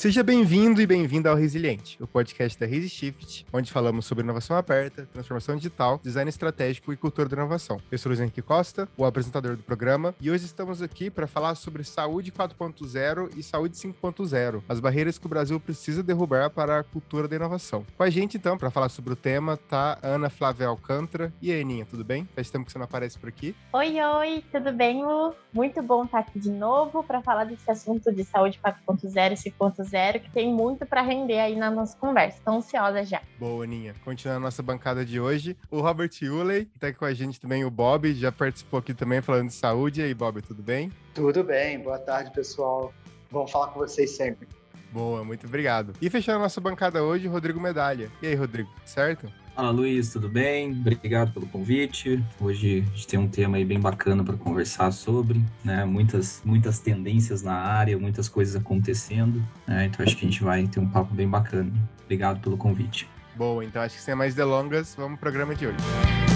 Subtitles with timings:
[0.00, 5.06] Seja bem-vindo e bem-vinda ao Resiliente, o podcast da ResiShift, onde falamos sobre inovação aberta,
[5.12, 7.78] transformação digital, design estratégico e cultura da inovação.
[7.92, 11.54] Eu sou Luiz Henrique Costa, o apresentador do programa, e hoje estamos aqui para falar
[11.54, 16.82] sobre saúde 4.0 e saúde 5.0, as barreiras que o Brasil precisa derrubar para a
[16.82, 17.84] cultura da inovação.
[17.94, 21.30] Com a gente, então, para falar sobre o tema, tá Ana Flávia Alcântara.
[21.42, 22.26] E aí, Aninha, tudo bem?
[22.34, 23.54] Faz tempo que você não aparece por aqui.
[23.74, 25.34] Oi, oi, tudo bem, Lu?
[25.52, 29.89] Muito bom estar aqui de novo para falar desse assunto de saúde 4.0 e 5.0
[29.90, 32.38] zero, que tem muito para render aí na nossa conversa.
[32.38, 33.20] Estou ansiosa já.
[33.38, 33.94] Boa, Aninha.
[34.04, 37.40] Continuando a nossa bancada de hoje, o Robert Uley, que tá aqui com a gente
[37.40, 40.00] também, o Bob, já participou aqui também falando de saúde.
[40.00, 40.92] E aí, Bob, tudo bem?
[41.14, 41.78] Tudo bem.
[41.80, 42.92] Boa tarde, pessoal.
[43.30, 44.48] Vamos falar com vocês sempre.
[44.92, 45.92] Boa, muito obrigado.
[46.00, 48.10] E fechando a nossa bancada hoje, Rodrigo Medalha.
[48.20, 49.30] E aí, Rodrigo, certo?
[49.60, 50.70] Fala Luiz, tudo bem?
[50.70, 52.24] Obrigado pelo convite.
[52.40, 55.84] Hoje a gente tem um tema aí bem bacana para conversar sobre, né?
[55.84, 59.84] Muitas, muitas tendências na área, muitas coisas acontecendo, né?
[59.84, 61.70] Então acho que a gente vai ter um papo bem bacana.
[62.02, 63.06] Obrigado pelo convite.
[63.36, 66.29] Boa, então acho que sem mais delongas, vamos pro programa de hoje.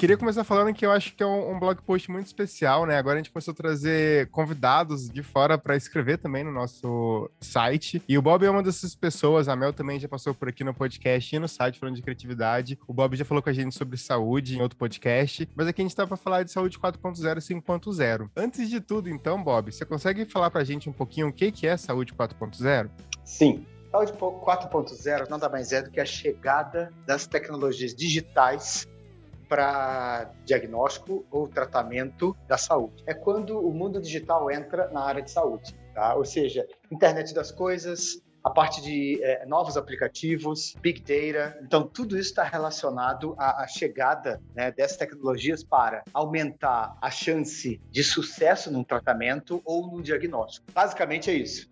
[0.00, 2.96] Queria começar falando que eu acho que é um, um, blog post muito especial, né?
[2.96, 8.02] Agora a gente começou a trazer convidados de fora para escrever também no nosso site.
[8.08, 10.72] E o Bob é uma dessas pessoas, a Mel também já passou por aqui no
[10.72, 12.78] podcast e no site falando de criatividade.
[12.88, 15.84] O Bob já falou com a gente sobre saúde em outro podcast, mas aqui a
[15.84, 18.30] gente tá para falar de saúde 4.0 e 5.0.
[18.34, 21.66] Antes de tudo, então, Bob, você consegue falar para a gente um pouquinho o que
[21.66, 22.88] é saúde 4.0?
[23.22, 23.66] Sim.
[23.92, 28.88] Saúde 4.0 nada mais é do que a chegada das tecnologias digitais
[29.50, 33.02] para diagnóstico ou tratamento da saúde.
[33.04, 36.14] É quando o mundo digital entra na área de saúde, tá?
[36.14, 41.58] Ou seja, internet das coisas, a parte de é, novos aplicativos, big data.
[41.62, 47.80] Então, tudo isso está relacionado à, à chegada né, dessas tecnologias para aumentar a chance
[47.90, 50.66] de sucesso num tratamento ou num diagnóstico.
[50.72, 51.69] Basicamente é isso.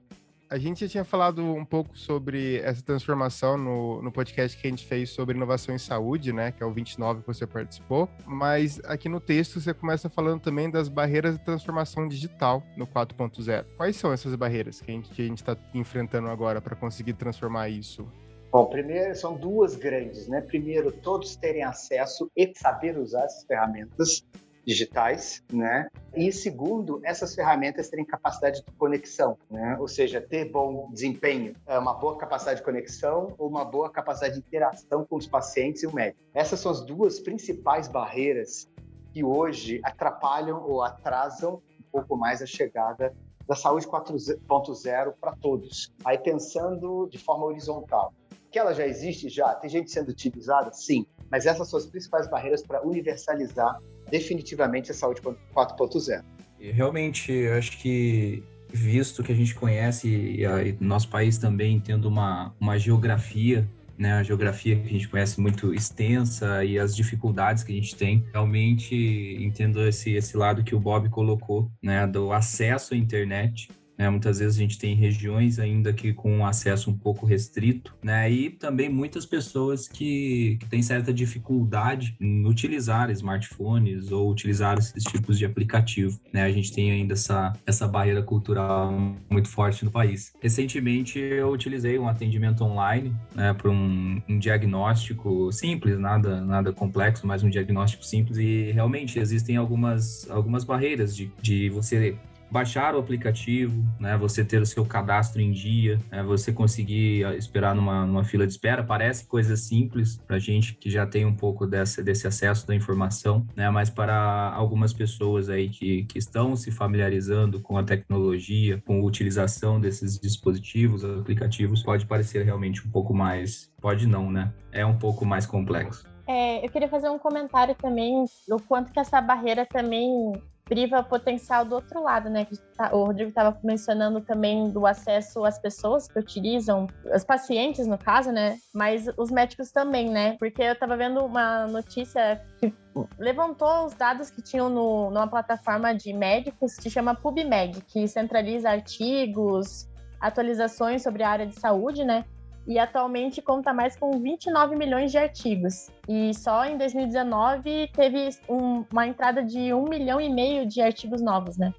[0.50, 4.70] A gente já tinha falado um pouco sobre essa transformação no, no podcast que a
[4.70, 6.52] gente fez sobre inovação em saúde, né?
[6.52, 8.08] Que é o 29 que você participou.
[8.26, 13.66] Mas aqui no texto você começa falando também das barreiras de transformação digital no 4.0.
[13.76, 18.10] Quais são essas barreiras que a gente está enfrentando agora para conseguir transformar isso?
[18.50, 20.40] Bom, primeiro são duas grandes, né?
[20.40, 24.24] Primeiro, todos terem acesso e saber usar essas ferramentas
[24.66, 25.88] digitais, né?
[26.14, 29.76] E segundo, essas ferramentas terem capacidade de conexão, né?
[29.78, 34.34] Ou seja, ter bom desempenho, é uma boa capacidade de conexão ou uma boa capacidade
[34.34, 36.22] de interação com os pacientes e o médico.
[36.34, 38.68] Essas são as duas principais barreiras
[39.12, 43.14] que hoje atrapalham ou atrasam um pouco mais a chegada
[43.48, 45.90] da saúde 4.0 para todos.
[46.04, 48.12] Aí pensando de forma horizontal,
[48.50, 52.28] que ela já existe já, tem gente sendo utilizada, sim, mas essas são as principais
[52.28, 53.80] barreiras para universalizar
[54.10, 56.22] definitivamente a saúde 4.0.
[56.58, 62.54] Realmente, acho que visto que a gente conhece e, e nosso país também tendo uma,
[62.60, 63.66] uma geografia
[63.98, 67.96] né, a geografia que a gente conhece muito extensa e as dificuldades que a gente
[67.96, 68.24] tem.
[68.32, 68.94] Realmente
[69.40, 73.68] entendo esse, esse lado que o Bob colocou, né, do acesso à internet.
[73.98, 74.08] Né?
[74.08, 78.30] Muitas vezes a gente tem regiões ainda que com acesso um pouco restrito, né?
[78.30, 85.02] E também muitas pessoas que, que têm certa dificuldade em utilizar smartphones ou utilizar esses
[85.02, 86.42] tipos de aplicativo, né?
[86.42, 88.92] A gente tem ainda essa, essa barreira cultural
[89.28, 90.32] muito forte no país.
[90.40, 97.26] Recentemente eu utilizei um atendimento online né, para um, um diagnóstico simples, nada, nada complexo,
[97.26, 102.16] mas um diagnóstico simples e realmente existem algumas, algumas barreiras de, de você
[102.50, 104.16] baixar o aplicativo, né?
[104.16, 106.22] Você ter o seu cadastro em dia, né?
[106.22, 108.82] você conseguir ah, esperar numa, numa fila de espera.
[108.82, 113.46] Parece coisa simples para gente que já tem um pouco desse, desse acesso da informação,
[113.54, 113.68] né?
[113.70, 119.04] Mas para algumas pessoas aí que, que estão se familiarizando com a tecnologia, com a
[119.04, 124.52] utilização desses dispositivos, aplicativos, pode parecer realmente um pouco mais, pode não, né?
[124.72, 126.06] É um pouco mais complexo.
[126.26, 130.34] É, eu queria fazer um comentário também do quanto que essa barreira também
[130.68, 132.46] priva potencial do outro lado, né?
[132.76, 137.96] Tá, o Rodrigo estava mencionando também do acesso às pessoas que utilizam, os pacientes no
[137.96, 138.58] caso, né?
[138.74, 140.36] Mas os médicos também, né?
[140.38, 142.72] Porque eu estava vendo uma notícia que
[143.18, 148.70] levantou os dados que tinham no, numa plataforma de médicos que chama PubMed, que centraliza
[148.70, 149.88] artigos,
[150.20, 152.24] atualizações sobre a área de saúde, né?
[152.68, 155.90] E atualmente conta mais com 29 milhões de artigos.
[156.06, 161.22] E só em 2019 teve um, uma entrada de um milhão e meio de artigos
[161.22, 161.72] novos, né?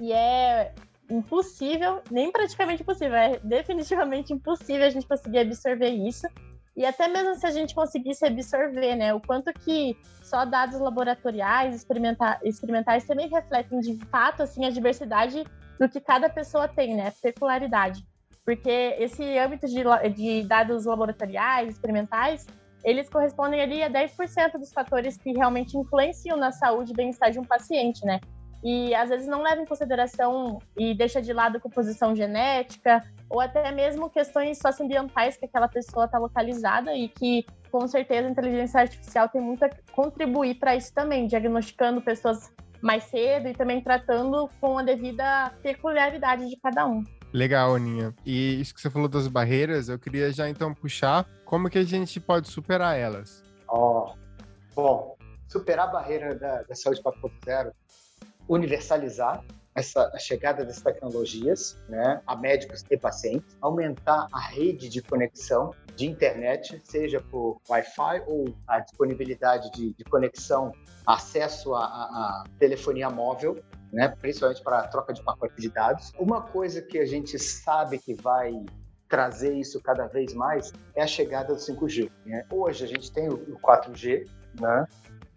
[0.00, 0.72] E é
[1.10, 6.26] impossível, nem praticamente impossível, é definitivamente impossível a gente conseguir absorver isso.
[6.74, 11.74] E até mesmo se a gente conseguisse absorver, né, o quanto que só dados laboratoriais,
[11.74, 15.44] experimentar, experimentais também refletem de fato assim a diversidade
[15.78, 18.02] do que cada pessoa tem, né, peculiaridade.
[18.44, 19.82] Porque esse âmbito de,
[20.14, 22.46] de dados laboratoriais, experimentais,
[22.84, 27.38] eles correspondem ali a 10% dos fatores que realmente influenciam na saúde e bem-estar de
[27.38, 28.20] um paciente, né?
[28.62, 33.70] E às vezes não leva em consideração e deixa de lado composição genética ou até
[33.72, 39.28] mesmo questões socioambientais que aquela pessoa está localizada e que com certeza a inteligência artificial
[39.28, 42.52] tem muito a contribuir para isso também, diagnosticando pessoas
[42.82, 47.04] mais cedo e também tratando com a devida peculiaridade de cada um.
[47.32, 48.14] Legal, Aninha.
[48.24, 51.84] E isso que você falou das barreiras, eu queria já então puxar como que a
[51.84, 53.42] gente pode superar elas.
[53.68, 55.16] Ó, oh, bom,
[55.48, 57.72] superar a barreira da, da saúde 4.0,
[58.48, 59.44] universalizar
[59.74, 65.72] essa a chegada das tecnologias, né, a médicos e pacientes, aumentar a rede de conexão
[65.96, 70.72] de internet, seja por Wi-Fi ou a disponibilidade de, de conexão,
[71.06, 76.12] acesso à telefonia móvel, né, principalmente para troca de pacote de dados.
[76.18, 78.52] Uma coisa que a gente sabe que vai
[79.08, 82.10] trazer isso cada vez mais é a chegada do 5G.
[82.24, 82.46] Né?
[82.50, 84.28] Hoje a gente tem o 4G,
[84.60, 84.86] né?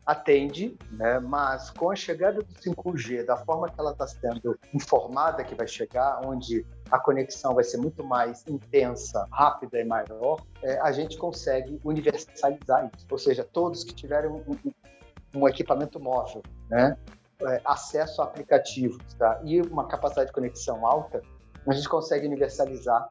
[0.05, 1.19] atende, né?
[1.19, 5.67] mas com a chegada do 5G, da forma que ela está sendo informada que vai
[5.67, 11.17] chegar, onde a conexão vai ser muito mais intensa, rápida e maior, é, a gente
[11.17, 13.07] consegue universalizar isso.
[13.09, 14.44] Ou seja, todos que tiverem um,
[15.35, 16.97] um equipamento móvel, né?
[17.48, 19.40] É, acesso a aplicativos tá?
[19.44, 21.22] e uma capacidade de conexão alta,
[21.68, 23.07] a gente consegue universalizar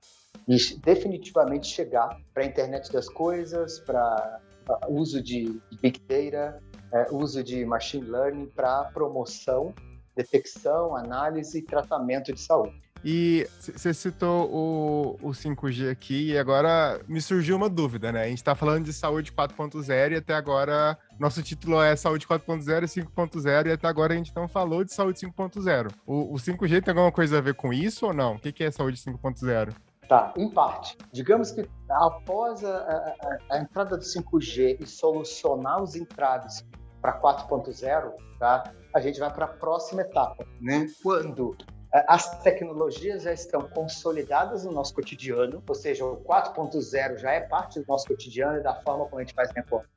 [0.49, 4.41] e definitivamente chegar para a internet das coisas, para
[4.89, 6.63] uso de Big Data,
[6.93, 9.75] é, uso de Machine Learning para promoção,
[10.15, 12.81] detecção, análise e tratamento de saúde.
[13.05, 18.23] E você citou o, o 5G aqui e agora me surgiu uma dúvida, né?
[18.23, 22.85] A gente está falando de saúde 4.0 e até agora nosso título é saúde 4.0
[22.85, 25.93] e 5.0 e até agora a gente não falou de saúde 5.0.
[26.07, 28.35] O, o 5G tem alguma coisa a ver com isso ou não?
[28.35, 29.75] O que, que é saúde 5.0?
[30.09, 30.97] Tá, em parte.
[31.13, 36.65] Digamos que após a, a, a entrada do 5G e solucionar os entraves
[37.01, 38.63] para 4.0, tá?
[38.95, 40.87] A gente vai para a próxima etapa, né?
[41.03, 41.57] Quando
[41.93, 47.81] as tecnologias já estão consolidadas no nosso cotidiano, ou seja, o 4.0 já é parte
[47.81, 49.89] do nosso cotidiano e da forma como a gente faz negócio.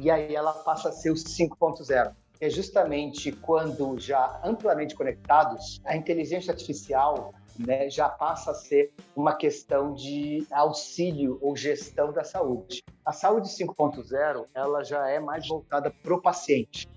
[0.00, 2.14] E aí ela passa a ser o 5.0.
[2.40, 9.34] É justamente quando já amplamente conectados, a inteligência artificial né, já passa a ser uma
[9.34, 12.82] questão de auxílio ou gestão da saúde.
[13.04, 16.88] A saúde 5.0 ela já é mais voltada para o paciente.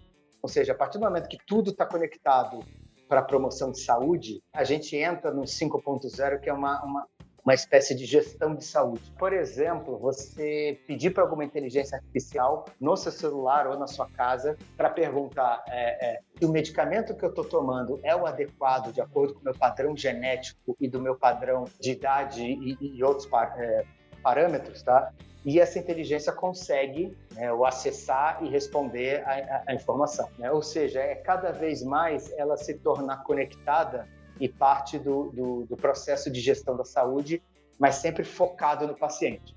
[0.41, 2.63] Ou seja, a partir do momento que tudo está conectado
[3.11, 7.07] para promoção de saúde, a gente entra no 5.0, que é uma, uma,
[7.43, 9.13] uma espécie de gestão de saúde.
[9.19, 14.57] Por exemplo, você pedir para alguma inteligência artificial no seu celular ou na sua casa
[14.77, 19.01] para perguntar é, é, se o medicamento que eu estou tomando é o adequado de
[19.01, 23.27] acordo com o meu padrão genético e do meu padrão de idade e, e outros
[23.27, 23.83] par, é,
[24.23, 25.11] parâmetros, tá?
[25.43, 30.29] E essa inteligência consegue né, o acessar e responder a, a, informação.
[30.37, 30.51] Né?
[30.51, 34.07] Ou seja, é cada vez mais ela se tornar conectada
[34.39, 37.41] e parte do, do, do processo de gestão da saúde,
[37.79, 39.55] mas sempre focado no paciente.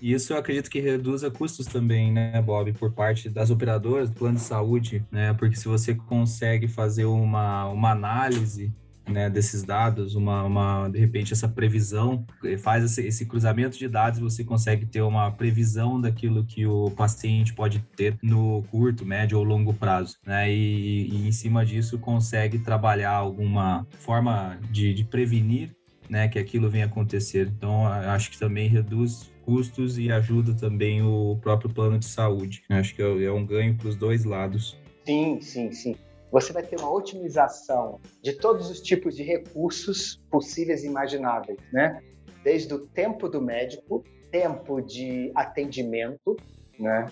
[0.00, 4.36] Isso eu acredito que reduza custos também, né, Bob, por parte das operadoras do plano
[4.36, 5.32] de saúde, né?
[5.34, 8.72] Porque se você consegue fazer uma, uma análise
[9.08, 12.24] né, desses dados, uma, uma, de repente essa previsão,
[12.58, 17.52] faz esse, esse, cruzamento de dados, você consegue ter uma previsão daquilo que o paciente
[17.52, 22.58] pode ter no curto, médio ou longo prazo, né, e, e em cima disso consegue
[22.58, 25.74] trabalhar alguma forma de, de prevenir,
[26.08, 27.48] né, que aquilo venha acontecer.
[27.48, 32.62] Então, acho que também reduz custos e ajuda também o próprio plano de saúde.
[32.68, 34.78] Acho que é, é um ganho para os dois lados.
[35.04, 35.96] Sim, sim, sim
[36.32, 42.02] você vai ter uma otimização de todos os tipos de recursos possíveis e imagináveis, né?
[42.42, 46.34] Desde o tempo do médico, tempo de atendimento,
[46.80, 47.06] né?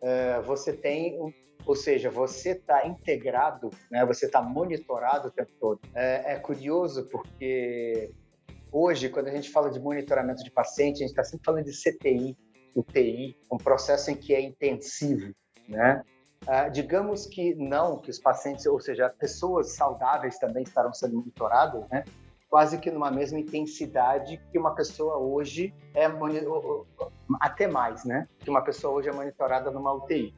[0.00, 1.18] Uh, você tem,
[1.66, 4.06] ou seja, você está integrado, né?
[4.06, 5.78] Você está monitorado o tempo todo.
[5.94, 8.10] É, é curioso porque
[8.72, 11.72] hoje, quando a gente fala de monitoramento de paciente, a gente está sempre falando de
[11.72, 12.34] CTI,
[12.74, 15.30] UTI, um processo em que é intensivo,
[15.68, 16.02] né?
[16.42, 21.88] Uh, digamos que não, que os pacientes, ou seja, pessoas saudáveis também estarão sendo monitoradas,
[21.88, 22.04] né?
[22.50, 26.06] Quase que numa mesma intensidade que uma pessoa hoje é
[27.40, 28.26] até mais, né?
[28.40, 30.34] Que uma pessoa hoje é monitorada numa UTI,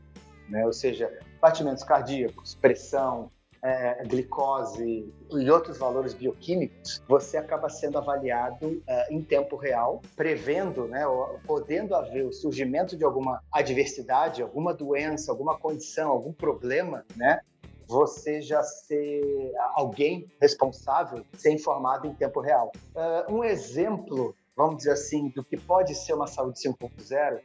[0.49, 0.65] né?
[0.67, 3.31] Ou seja, batimentos cardíacos, pressão,
[3.65, 10.87] é, glicose e outros valores bioquímicos, você acaba sendo avaliado é, em tempo real, prevendo,
[10.87, 11.03] né,
[11.47, 17.41] podendo haver o surgimento de alguma adversidade, alguma doença, alguma condição, algum problema, né,
[17.89, 22.71] você já ser alguém responsável, ser informado em tempo real.
[22.95, 27.41] Uh, um exemplo, vamos dizer assim, do que pode ser uma saúde 5.0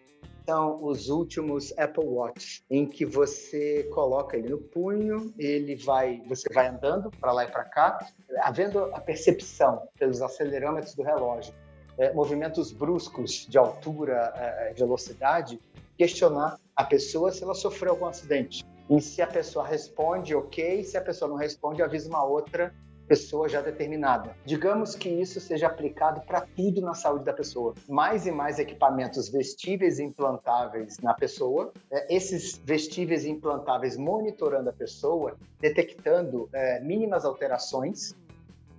[0.50, 6.52] são os últimos Apple Watch, em que você coloca ele no punho, ele vai, você
[6.52, 8.00] vai andando para lá e para cá,
[8.40, 11.54] havendo a percepção pelos acelerômetros do relógio,
[12.00, 15.60] é, movimentos bruscos de altura, é, velocidade,
[15.96, 18.66] questionar a pessoa se ela sofreu algum acidente.
[18.90, 20.84] E se a pessoa responde, ok.
[20.84, 22.74] Se a pessoa não responde, avisa uma outra
[23.10, 24.36] pessoa já determinada.
[24.46, 27.74] Digamos que isso seja aplicado para tudo na saúde da pessoa.
[27.90, 34.70] Mais e mais equipamentos vestíveis e implantáveis na pessoa, é, esses vestíveis e implantáveis monitorando
[34.70, 38.16] a pessoa, detectando é, mínimas alterações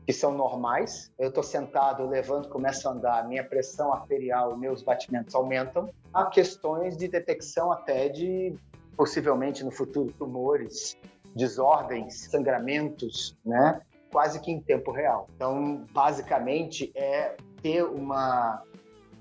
[0.06, 1.10] que são normais.
[1.18, 5.90] Eu estou sentado, levanto, começo a andar, minha pressão arterial, meus batimentos aumentam.
[6.14, 8.54] Há questões de detecção até de
[8.96, 10.96] possivelmente no futuro tumores,
[11.34, 13.80] desordens, sangramentos, né?
[14.10, 15.28] Quase que em tempo real.
[15.34, 18.62] Então, basicamente, é ter uma,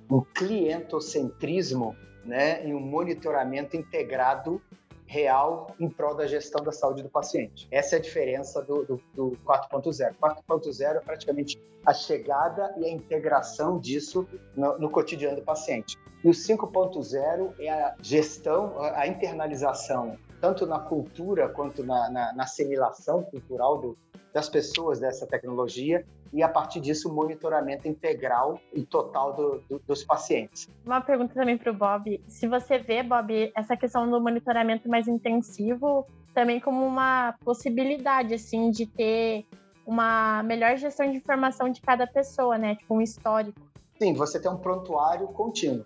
[0.09, 4.61] um clientocentrismo né, e um monitoramento integrado
[5.09, 7.67] real em prol da gestão da saúde do paciente.
[7.71, 10.13] Essa é a diferença do, do, do 4.0.
[10.21, 15.97] 4.0 é praticamente a chegada e a integração disso no, no cotidiano do paciente.
[16.23, 22.43] E o 5.0 é a gestão, a internalização, tanto na cultura quanto na, na, na
[22.43, 23.97] assimilação cultural do,
[24.33, 29.79] das pessoas dessa tecnologia e, a partir disso, o monitoramento integral e total do, do,
[29.79, 30.69] dos pacientes.
[30.85, 32.21] Uma pergunta também para o Bob.
[32.27, 38.69] Se você vê, Bob, essa questão do monitoramento mais intensivo também como uma possibilidade, assim,
[38.69, 39.45] de ter
[39.85, 42.75] uma melhor gestão de informação de cada pessoa, né?
[42.75, 43.59] Tipo, um histórico.
[43.97, 45.85] Sim, você tem um prontuário contínuo.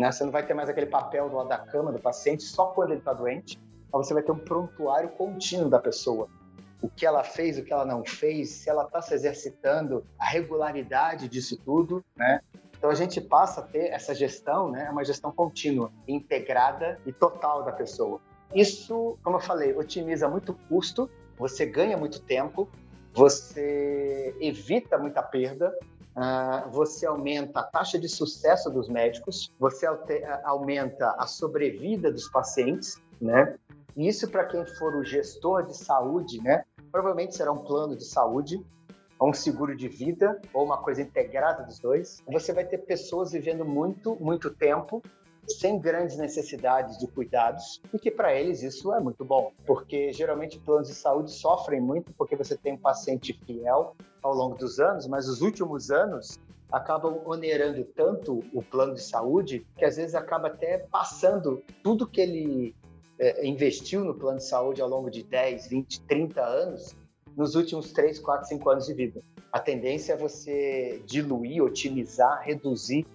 [0.00, 0.10] Né?
[0.10, 2.90] Você não vai ter mais aquele papel do lado da cama do paciente só quando
[2.90, 3.60] ele está doente,
[3.92, 6.28] mas você vai ter um prontuário contínuo da pessoa
[6.82, 10.24] o que ela fez, o que ela não fez, se ela está se exercitando, a
[10.24, 12.40] regularidade disso tudo, né?
[12.76, 14.86] Então a gente passa a ter essa gestão, né?
[14.86, 18.20] É uma gestão contínua, integrada e total da pessoa.
[18.54, 22.68] Isso, como eu falei, otimiza muito custo, você ganha muito tempo,
[23.12, 25.76] você evita muita perda,
[26.70, 29.86] você aumenta a taxa de sucesso dos médicos, você
[30.44, 33.56] aumenta a sobrevida dos pacientes, né?
[33.96, 36.64] Isso para quem for o gestor de saúde, né?
[36.92, 38.64] Provavelmente será um plano de saúde,
[39.20, 42.22] um seguro de vida, ou uma coisa integrada dos dois.
[42.26, 45.02] Você vai ter pessoas vivendo muito, muito tempo
[45.58, 50.58] sem grandes necessidades de cuidados e que para eles isso é muito bom, porque geralmente
[50.58, 55.06] planos de saúde sofrem muito porque você tem um paciente fiel ao longo dos anos,
[55.06, 56.38] mas os últimos anos
[56.70, 62.20] acabam onerando tanto o plano de saúde que às vezes acaba até passando tudo que
[62.20, 62.74] ele
[63.18, 66.96] é, investiu no plano de saúde ao longo de 10, 20, 30 anos,
[67.36, 69.22] nos últimos 3, 4, 5 anos de vida.
[69.52, 73.06] A tendência é você diluir, otimizar, reduzir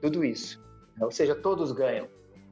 [0.00, 0.63] tudo isso.
[1.00, 2.06] Ou seja, todos ganham.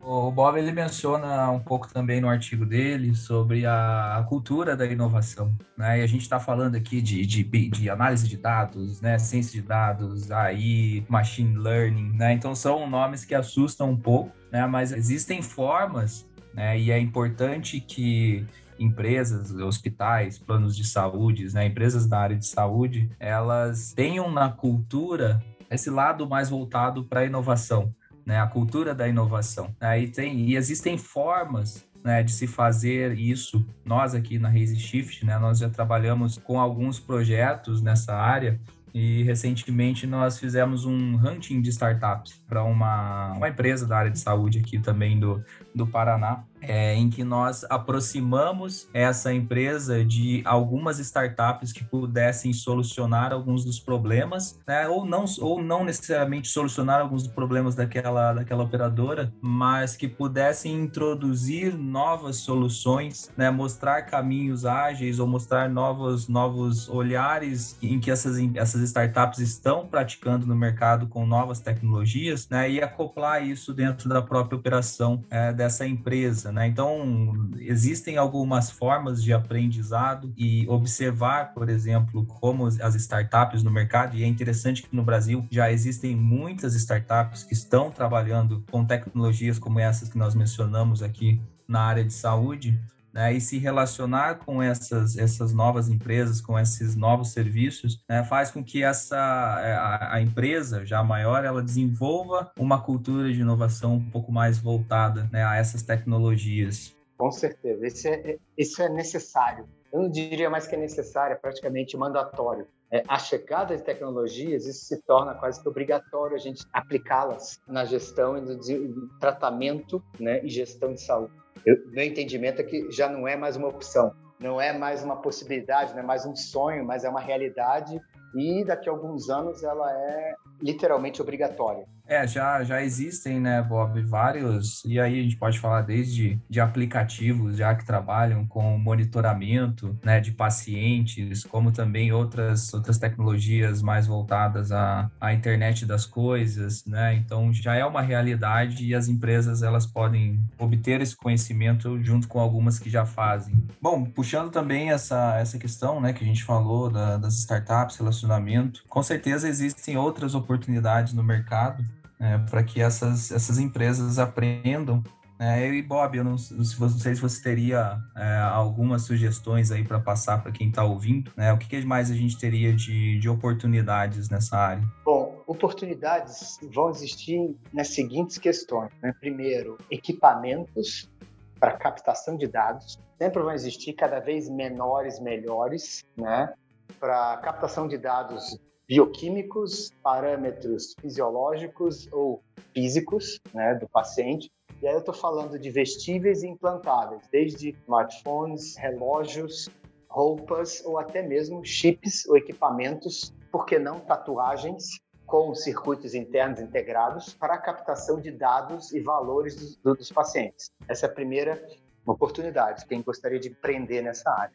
[0.04, 5.54] O Bob ele menciona um pouco também no artigo dele sobre a, cultura da inovação,
[5.78, 6.00] né?
[6.00, 9.16] E a gente está falando aqui de, de, de, análise de dados, né?
[9.16, 12.32] Ciência de dados, AI, machine learning, né?
[12.32, 14.66] Então são nomes que assustam um pouco, né?
[14.66, 16.78] Mas existem formas né?
[16.78, 18.46] E é importante que
[18.78, 25.42] empresas, hospitais, planos de saúde, né, empresas da área de saúde, elas tenham na cultura
[25.70, 27.94] esse lado mais voltado para a inovação,
[28.25, 29.75] né, a cultura da inovação.
[29.81, 33.64] Aí tem e existem formas né, de se fazer isso.
[33.85, 38.61] Nós aqui na Raise Shift, né, nós já trabalhamos com alguns projetos nessa área
[38.95, 44.19] e recentemente nós fizemos um hunting de startups para uma, uma empresa da área de
[44.19, 45.43] saúde aqui também do,
[45.75, 53.33] do Paraná é, em que nós aproximamos essa empresa de algumas startups que pudessem solucionar
[53.33, 54.88] alguns dos problemas, né?
[54.88, 60.73] ou, não, ou não necessariamente solucionar alguns dos problemas daquela, daquela operadora, mas que pudessem
[60.75, 63.50] introduzir novas soluções, né?
[63.50, 70.47] mostrar caminhos ágeis ou mostrar novos, novos olhares em que essas, essas startups estão praticando
[70.47, 72.71] no mercado com novas tecnologias né?
[72.71, 76.51] e acoplar isso dentro da própria operação é, dessa empresa.
[76.52, 76.66] Né?
[76.66, 84.16] Então, existem algumas formas de aprendizado e observar, por exemplo, como as startups no mercado,
[84.16, 89.59] e é interessante que no Brasil já existem muitas startups que estão trabalhando com tecnologias
[89.59, 92.78] como essas que nós mencionamos aqui na área de saúde,
[93.12, 98.50] né, e se relacionar com essas, essas novas empresas, com esses novos serviços, né, faz
[98.50, 99.16] com que essa
[99.62, 104.59] é, a, a, empresa já maior ela desenvolva uma cultura de inovação um pouco mais
[104.59, 106.95] voltada né, a essas tecnologias.
[107.19, 109.69] Com certeza, isso é, isso é necessário.
[109.92, 112.66] Eu não diria mais que é necessário, é praticamente mandatório.
[112.90, 117.85] É, a chegada de tecnologias, isso se torna quase que obrigatório a gente aplicá-las na
[117.85, 121.41] gestão e no tratamento né, e gestão de saúde.
[121.64, 125.16] Eu, meu entendimento é que já não é mais uma opção, não é mais uma
[125.16, 128.00] possibilidade, não é mais um sonho, mas é uma realidade
[128.35, 131.87] e daqui a alguns anos ela é literalmente obrigatória.
[132.06, 136.61] É, já, já existem, né, Bob, vários, e aí a gente pode falar desde de
[136.61, 144.06] aplicativos já que trabalham com monitoramento, né, de pacientes, como também outras, outras tecnologias mais
[144.06, 149.62] voltadas à, à internet das coisas, né, então já é uma realidade e as empresas,
[149.62, 153.54] elas podem obter esse conhecimento junto com algumas que já fazem.
[153.80, 158.85] Bom, puxando também essa, essa questão, né, que a gente falou da, das startups, relacionamento,
[158.88, 161.82] com certeza existem outras oportunidades no mercado
[162.23, 165.02] é, para que essas, essas empresas aprendam.
[165.38, 169.99] É, e Bob, eu não, não, sei se você teria é, algumas sugestões aí para
[169.99, 171.52] passar para quem está ouvindo, né?
[171.52, 174.85] O que, que, mais a gente teria de, de oportunidades nessa área?
[175.05, 178.93] Bom, oportunidades vão existir nas seguintes questões.
[179.02, 179.12] Né?
[179.19, 181.11] Primeiro, equipamentos
[181.59, 183.00] para captação de dados.
[183.21, 186.52] Sempre vão existir cada vez menores, melhores, né?
[187.00, 188.57] Para captação de dados
[188.88, 192.42] bioquímicos, parâmetros fisiológicos ou
[192.74, 194.50] físicos né, do paciente.
[194.82, 199.68] E aí eu estou falando de vestíveis e implantáveis, desde smartphones, relógios,
[200.08, 207.32] roupas ou até mesmo chips ou equipamentos, por que não tatuagens com circuitos internos integrados
[207.32, 210.70] para a captação de dados e valores dos, dos pacientes.
[210.86, 211.66] Essa é a primeira
[212.04, 214.54] oportunidade, quem gostaria de empreender nessa área.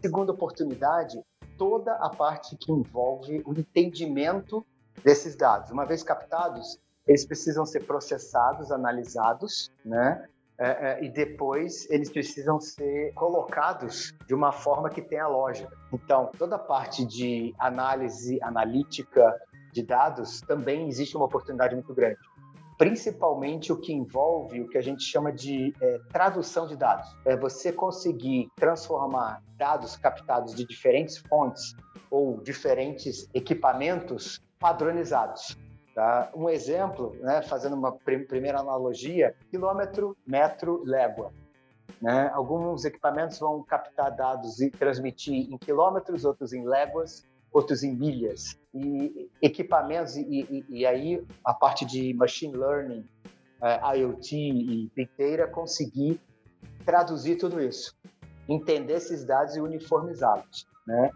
[0.00, 1.20] Segunda oportunidade
[1.56, 4.64] toda a parte que envolve o entendimento
[5.02, 5.70] desses dados.
[5.70, 10.26] Uma vez captados, eles precisam ser processados, analisados, né?
[10.56, 15.68] É, é, e depois eles precisam ser colocados de uma forma que tenha lógica.
[15.92, 19.36] Então, toda a parte de análise analítica
[19.72, 22.20] de dados também existe uma oportunidade muito grande
[22.76, 27.08] principalmente o que envolve o que a gente chama de é, tradução de dados.
[27.24, 31.74] É você conseguir transformar dados captados de diferentes fontes
[32.10, 35.56] ou diferentes equipamentos padronizados.
[35.94, 36.30] Tá?
[36.34, 41.32] Um exemplo, né, fazendo uma prim primeira analogia, quilômetro, metro, légua.
[42.02, 42.30] Né?
[42.34, 48.58] Alguns equipamentos vão captar dados e transmitir em quilômetros, outros em léguas, outros em milhas.
[48.74, 53.08] E equipamentos, e, e, e aí a parte de machine learning,
[53.62, 56.20] uh, IoT e Big Data, conseguir
[56.84, 57.96] traduzir tudo isso,
[58.48, 60.66] entender esses dados e uniformizá-los.
[60.84, 61.10] Né?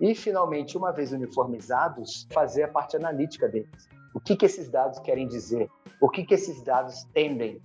[0.00, 3.88] E, finalmente, uma vez uniformizados, fazer a parte analítica deles.
[4.12, 5.70] O que, que esses dados querem dizer?
[6.00, 7.62] O que, que esses dados tendem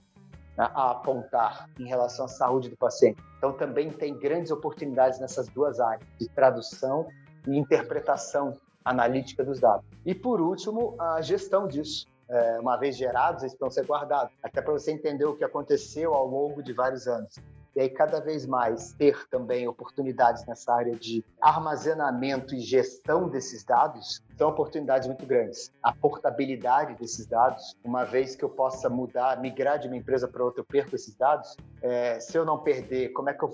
[0.56, 3.22] a apontar em relação à saúde do paciente?
[3.38, 7.08] Então, também tem grandes oportunidades nessas duas áreas, de tradução
[7.54, 9.86] e interpretação analítica dos dados.
[10.06, 12.08] E, por último, a gestão disso.
[12.30, 16.14] É, uma vez gerados, eles vão ser guardados, até para você entender o que aconteceu
[16.14, 17.34] ao longo de vários anos.
[17.76, 23.64] E aí, cada vez mais, ter também oportunidades nessa área de armazenamento e gestão desses
[23.64, 25.72] dados são oportunidades muito grandes.
[25.82, 30.44] A portabilidade desses dados, uma vez que eu possa mudar, migrar de uma empresa para
[30.44, 31.56] outra, eu perco esses dados.
[31.82, 33.52] É, se eu não perder, como é que eu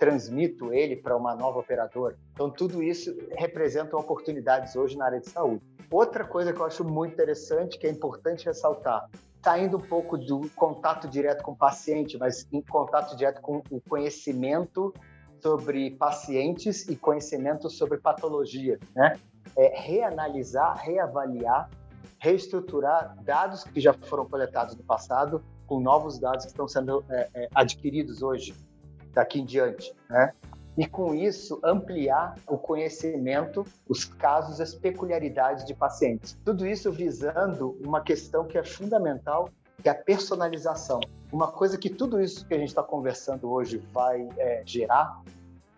[0.00, 2.16] transmito ele para uma nova operadora.
[2.32, 5.62] Então, tudo isso representa oportunidades hoje na área de saúde.
[5.90, 9.06] Outra coisa que eu acho muito interessante, que é importante ressaltar,
[9.44, 13.80] saindo um pouco do contato direto com o paciente, mas em contato direto com o
[13.82, 14.94] conhecimento
[15.42, 19.18] sobre pacientes e conhecimento sobre patologia, né?
[19.56, 21.68] É reanalisar, reavaliar,
[22.18, 27.28] reestruturar dados que já foram coletados no passado com novos dados que estão sendo é,
[27.34, 28.54] é, adquiridos hoje
[29.12, 30.32] daqui em diante, né?
[30.78, 36.38] E com isso ampliar o conhecimento, os casos, as peculiaridades de pacientes.
[36.44, 39.50] Tudo isso visando uma questão que é fundamental,
[39.82, 41.00] que é a personalização.
[41.32, 45.20] Uma coisa que tudo isso que a gente está conversando hoje vai é, gerar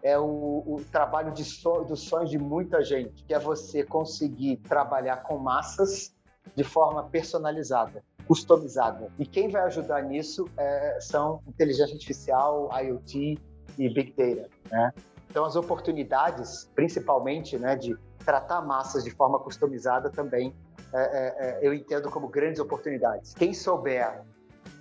[0.02, 4.56] é o, o trabalho de so, dos sonhos de muita gente, que é você conseguir
[4.58, 6.14] trabalhar com massas
[6.54, 9.12] de forma personalizada customizada.
[9.18, 13.38] E quem vai ajudar nisso é, são inteligência artificial, IoT
[13.78, 14.48] e Big Data.
[14.70, 14.90] Né?
[15.28, 20.54] Então, as oportunidades, principalmente, né, de tratar massas de forma customizada também,
[20.94, 23.34] é, é, é, eu entendo como grandes oportunidades.
[23.34, 24.22] Quem souber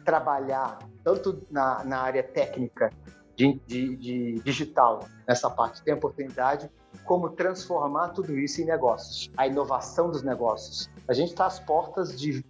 [0.05, 2.89] trabalhar tanto na, na área técnica
[3.35, 6.71] de, de, de digital nessa parte, tem oportunidade
[7.03, 10.89] como transformar tudo isso em negócios, a inovação dos negócios.
[11.05, 12.45] A gente está às portas de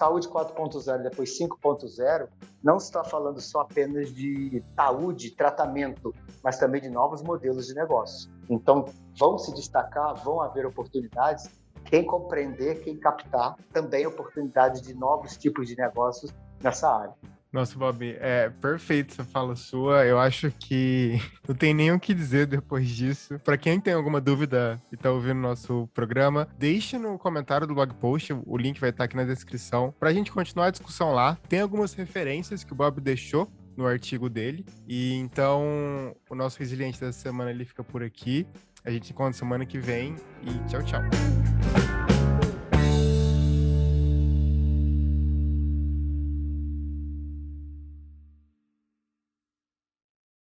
[0.00, 2.26] saúde 4.0 depois 5.0,
[2.64, 8.30] não está falando só apenas de saúde, tratamento, mas também de novos modelos de negócio.
[8.48, 8.86] Então,
[9.18, 11.50] vão se destacar, vão haver oportunidades.
[11.84, 16.32] Quem compreender, quem captar, também oportunidades de novos tipos de negócios
[16.62, 17.14] nessa área.
[17.52, 20.06] Nossa, Bob, é perfeito essa fala sua.
[20.06, 23.38] Eu acho que não tem nem o que dizer depois disso.
[23.40, 27.92] Para quem tem alguma dúvida e tá ouvindo nosso programa, deixe no comentário do blog
[27.94, 31.36] post, o link vai estar aqui na descrição, para a gente continuar a discussão lá.
[31.48, 34.64] Tem algumas referências que o Bob deixou no artigo dele.
[34.86, 38.46] E então, o nosso resiliente dessa semana ele fica por aqui.
[38.84, 41.02] A gente se encontra semana que vem e tchau, tchau.